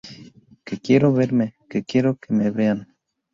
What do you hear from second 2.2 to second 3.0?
que me vean.